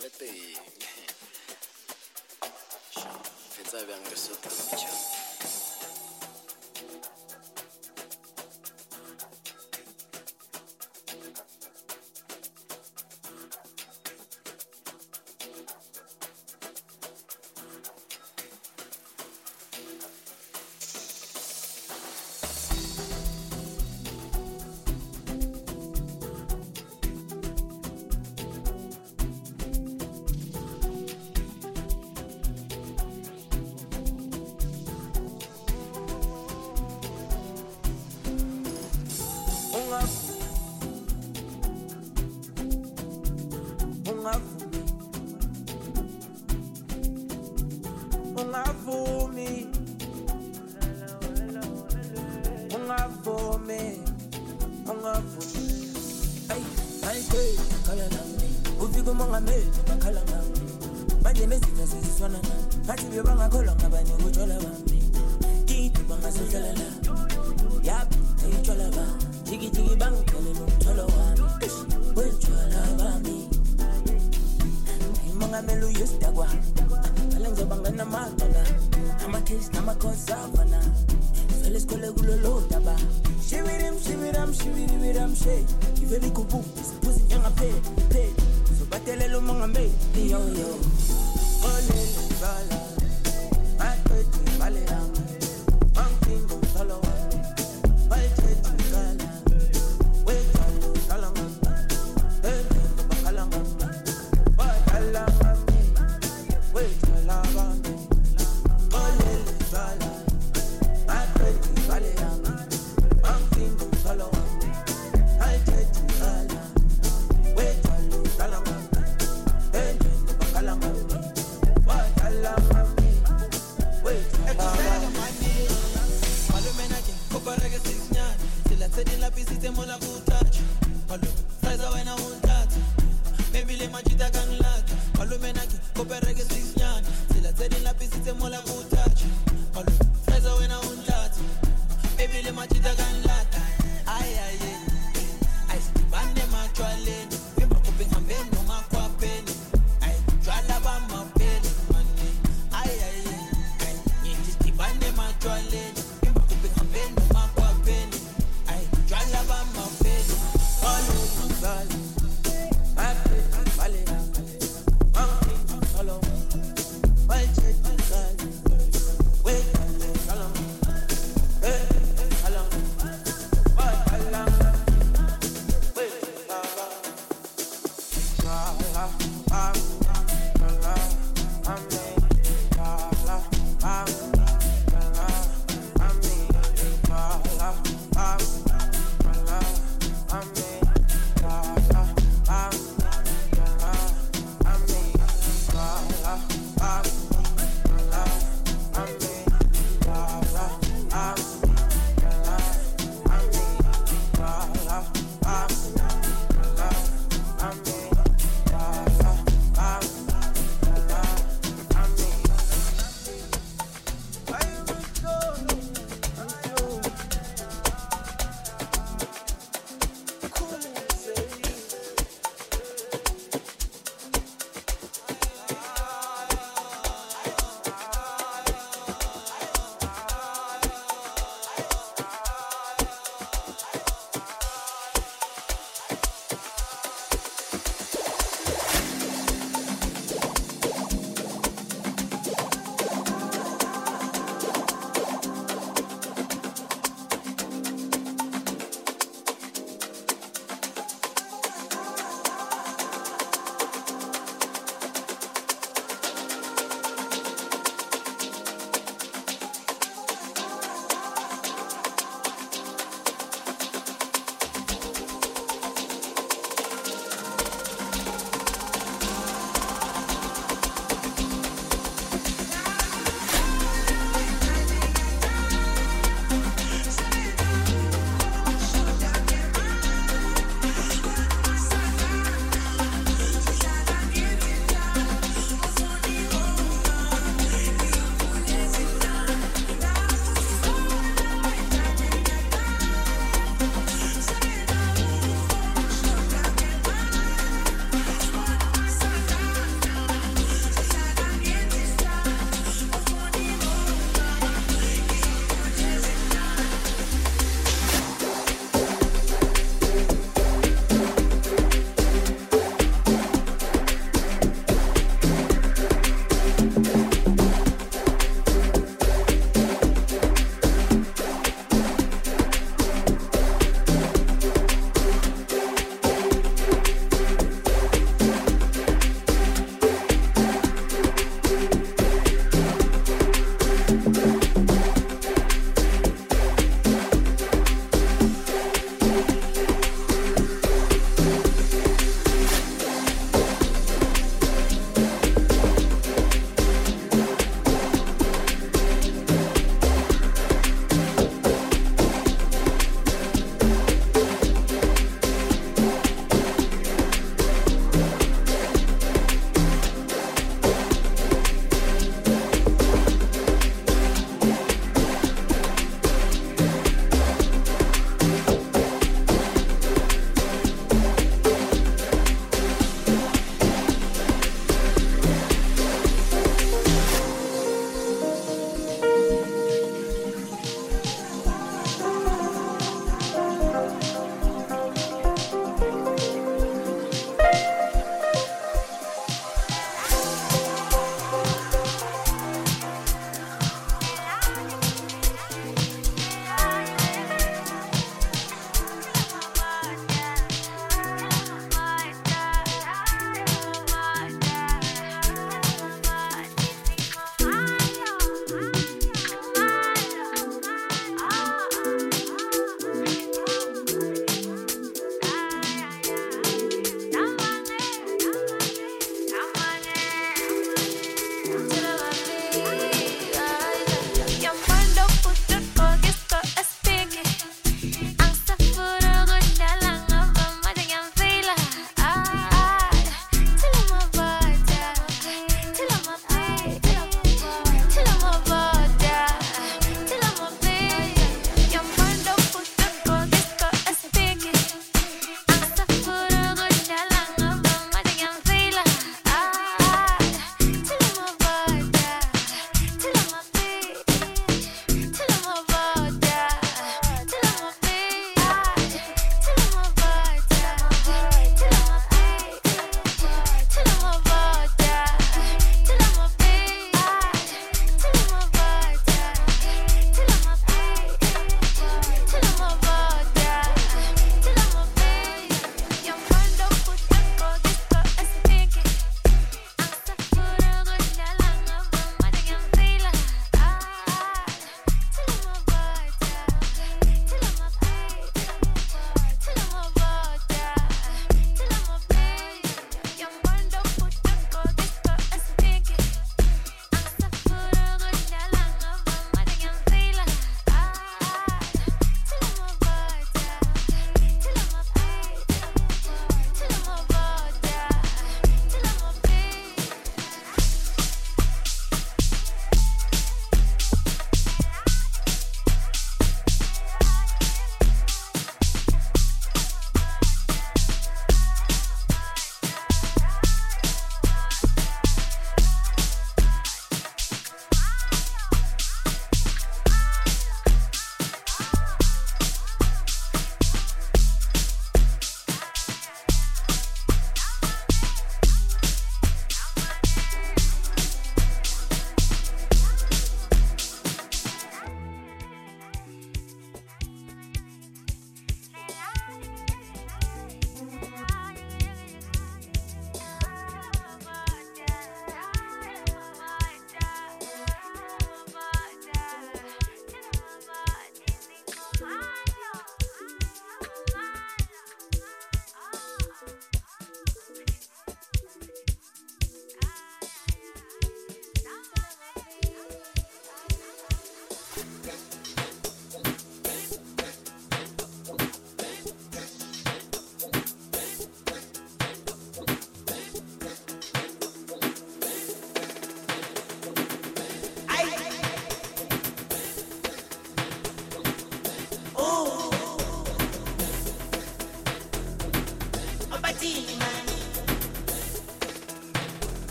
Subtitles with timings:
[0.00, 0.32] 对对对，
[3.50, 5.27] 现在别跟我说这些。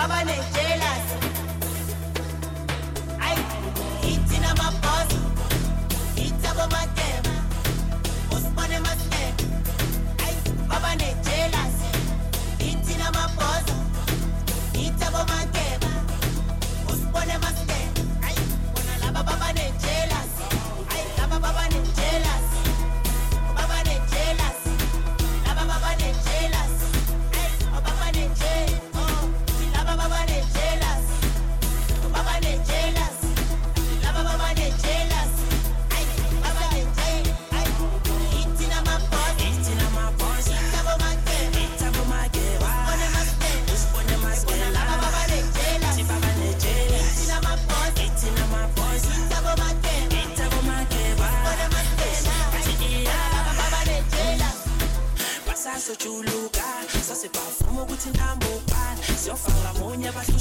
[0.00, 1.06] baba ne-jailers
[3.26, 3.42] ayi
[4.12, 5.18] ithina mabhosi
[6.26, 6.99] ithabomat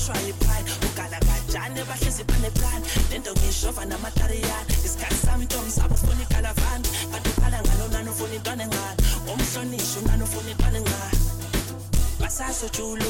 [0.10, 7.30] bahlwani phani ugalagajane bahlezi phaneplani lento ngishova namatariyana isikhathi sami ntomi sabo ufuna igalavani kanti
[7.30, 9.02] uqala ngalo nani ufuna intwana encane
[9.32, 11.18] omhlonishi unani ufuna intwana encane
[12.20, 13.06] basazojula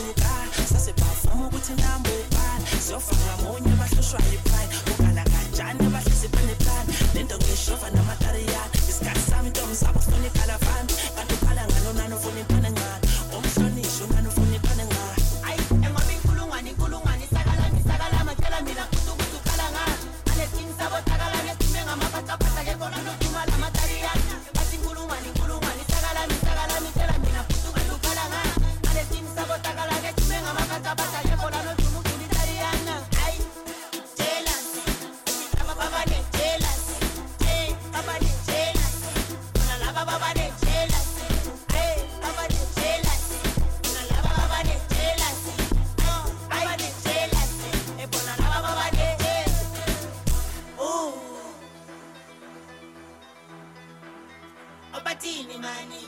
[54.98, 56.04] opatini mani.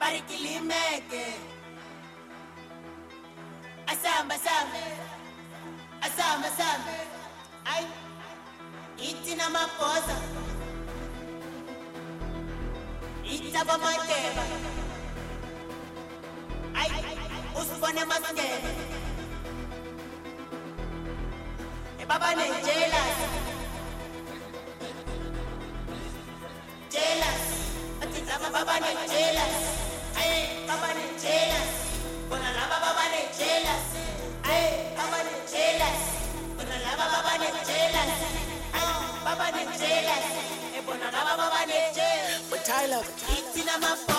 [0.00, 1.24] Barikilimeke
[3.86, 4.84] asamba samba
[6.06, 6.96] asamba samba
[7.64, 7.84] ai
[8.96, 10.16] itina mapoza.
[13.24, 14.44] Itaba mateba
[16.74, 16.90] ai
[17.60, 18.60] usibone e
[22.02, 23.59] ebaba nejelasi
[27.00, 27.42] jealous.
[28.00, 28.10] But
[28.52, 29.56] baba they jealous.
[30.16, 31.70] Hey, baba they jealous.
[32.30, 33.84] When a baba they jealous.
[34.44, 36.00] Hey, baba they jealous.
[36.56, 38.12] When a baba they jealous.
[39.24, 40.26] Baba they jealous.
[40.74, 42.50] Hey, when a baba they jealous.
[42.50, 42.70] But
[43.84, 44.09] I'm.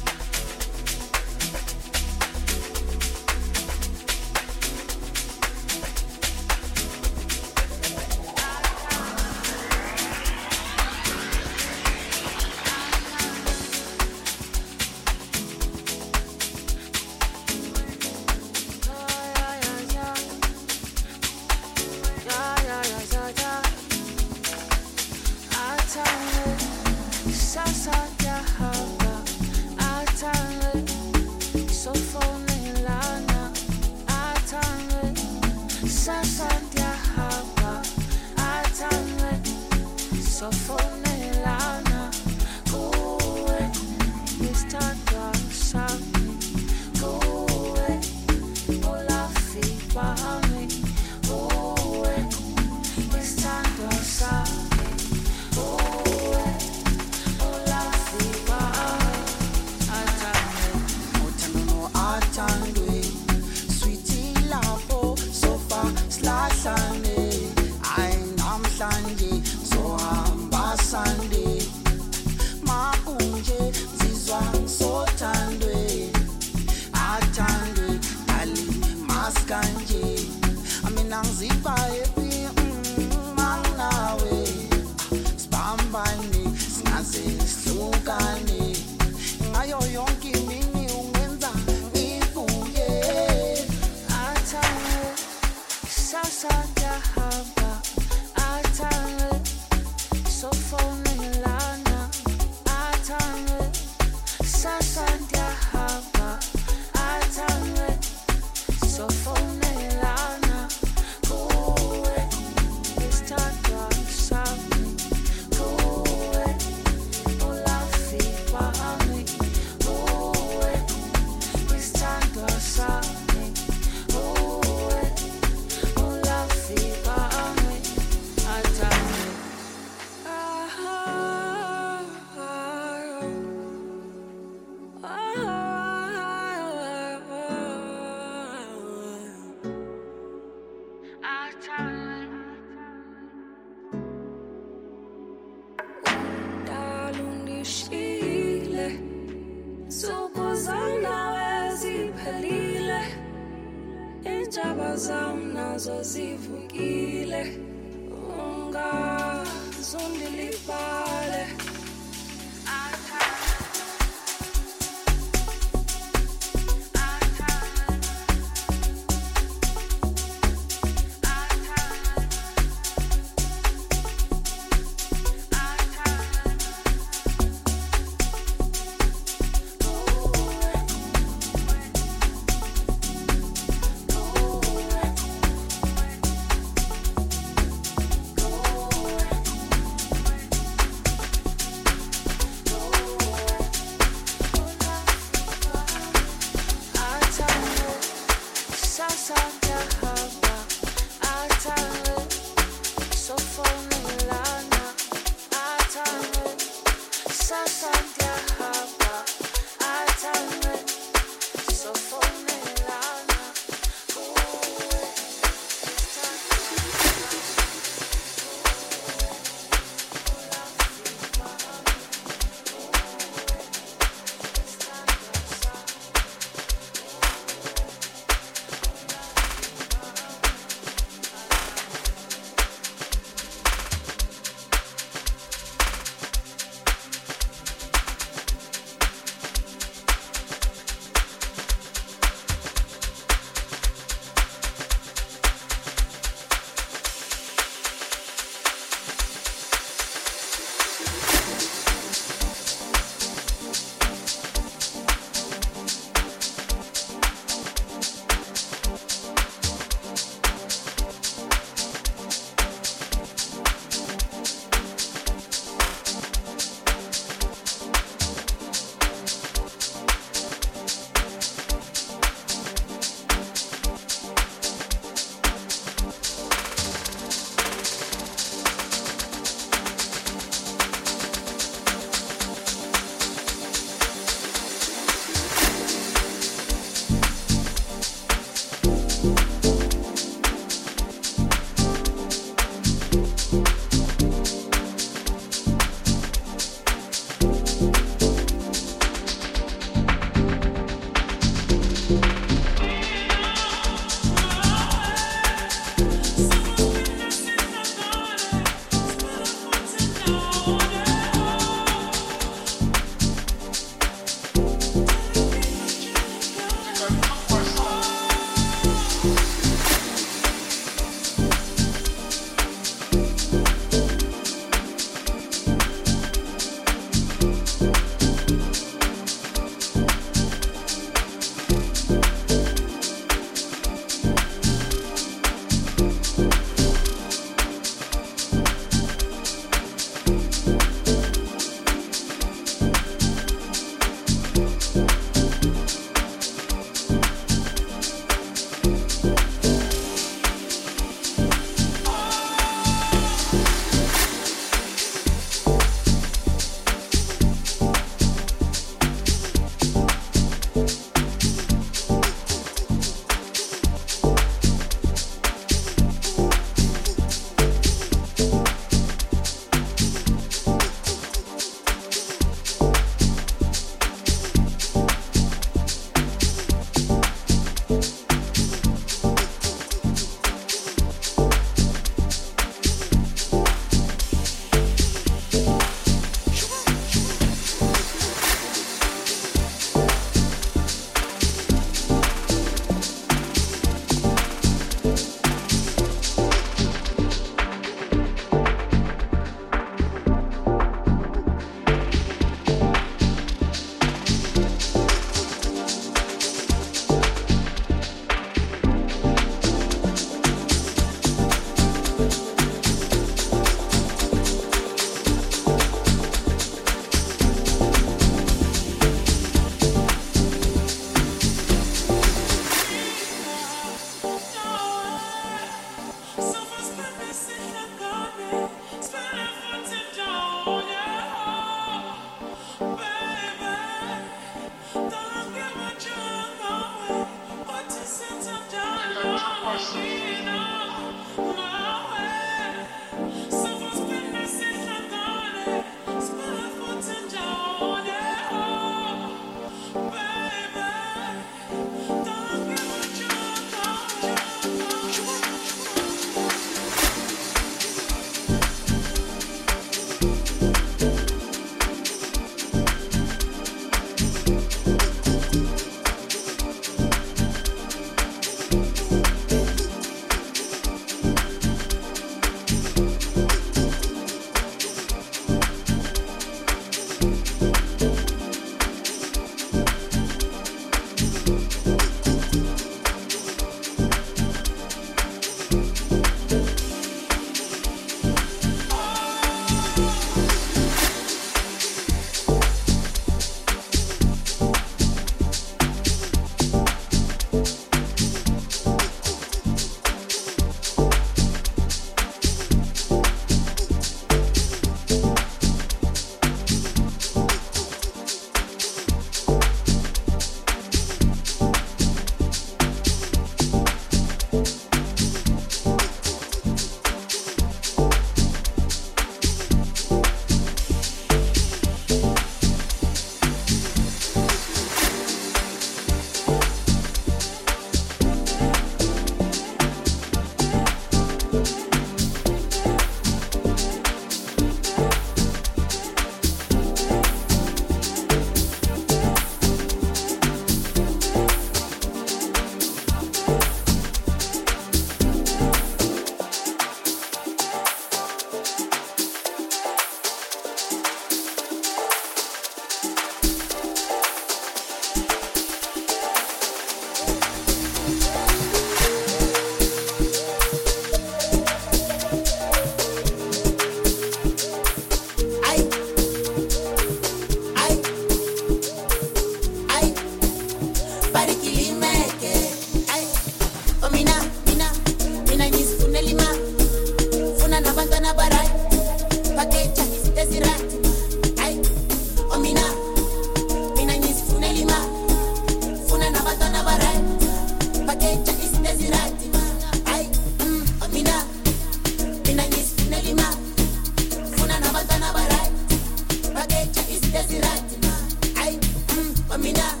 [599.61, 600.00] Mina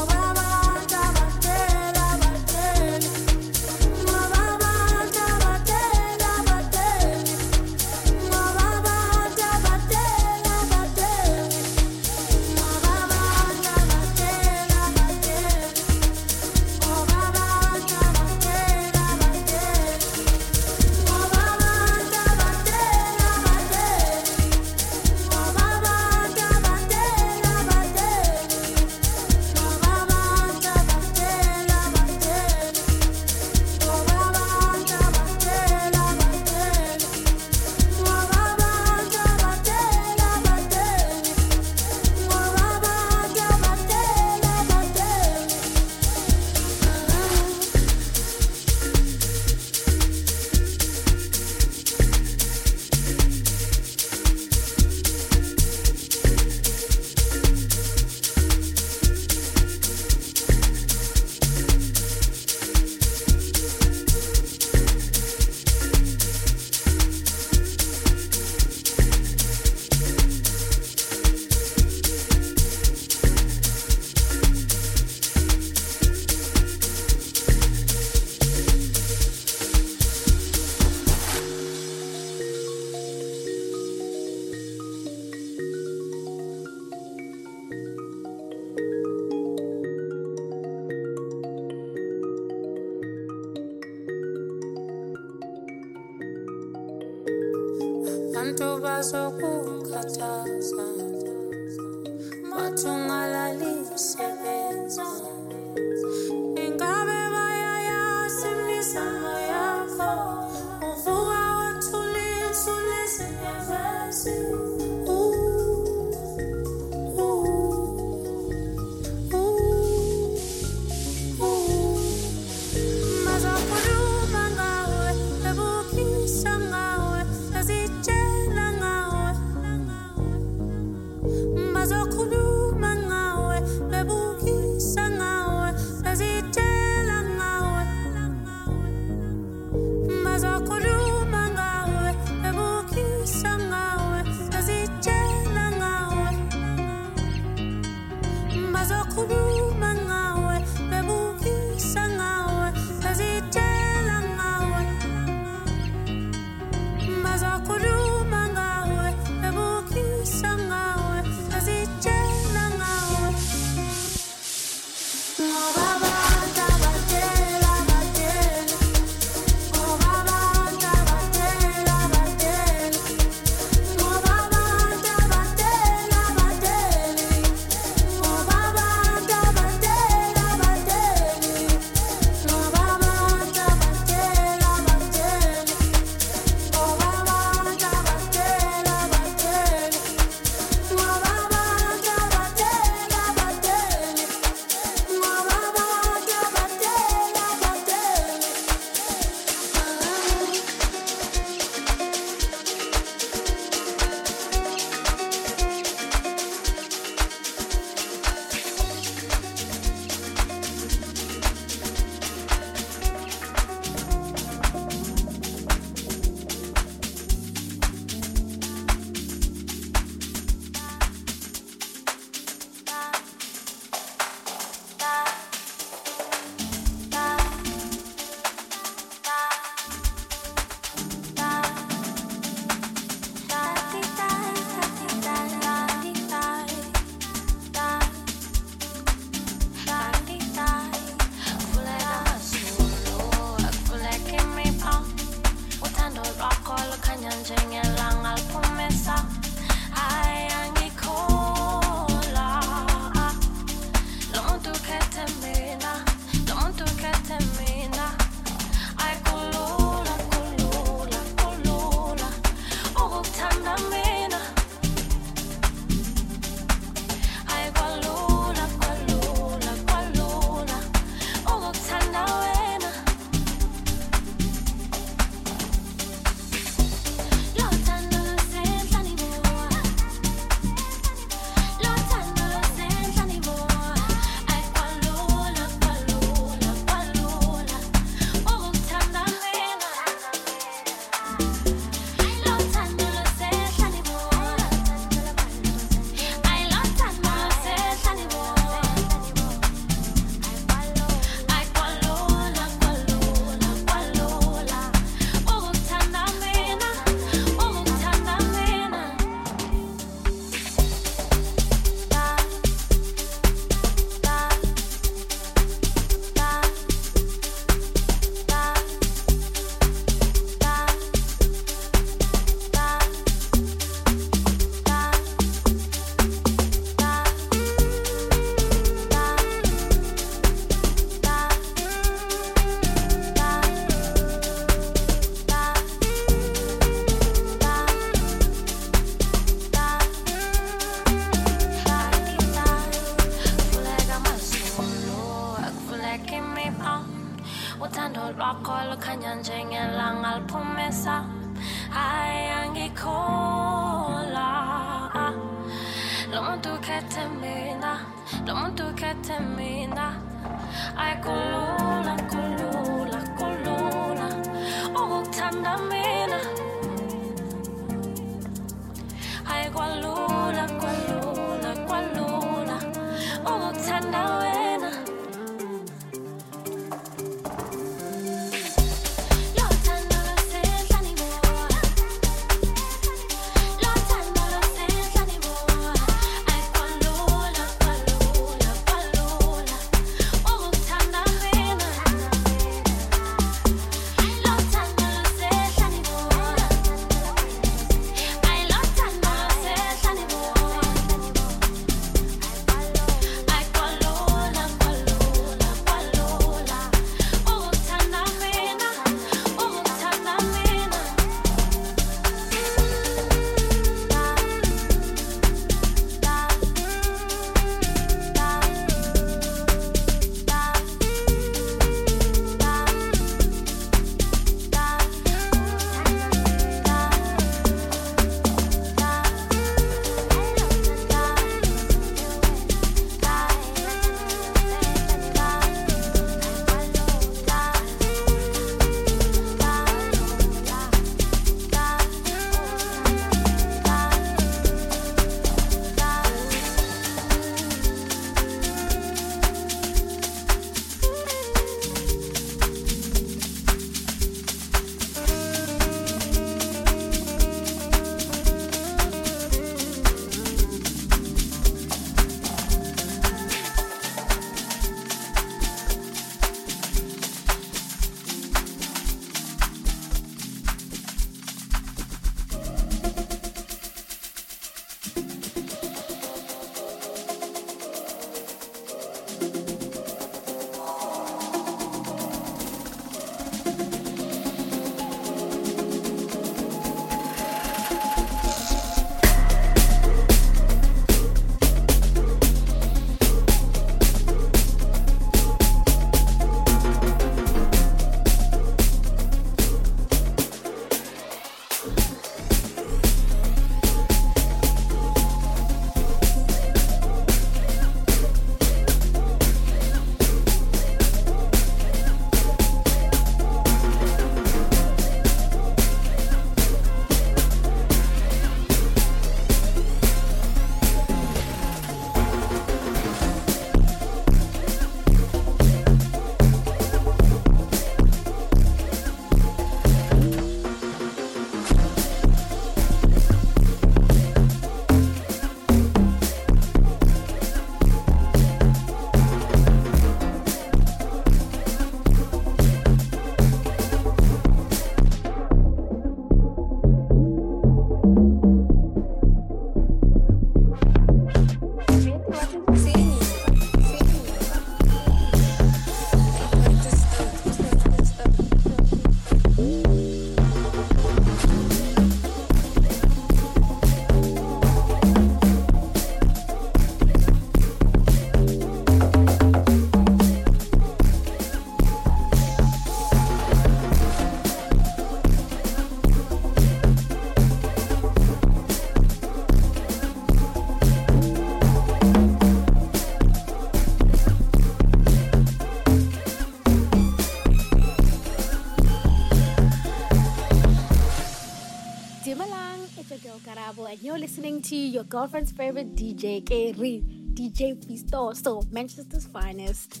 [595.12, 597.04] girlfriend's favorite DJ, Keri,
[597.34, 600.00] DJ Pisto, so Manchester's finest.